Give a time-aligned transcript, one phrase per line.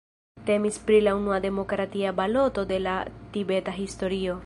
[0.47, 2.99] Temis pri la unua demokratia baloto de la
[3.37, 4.37] tibeta historio.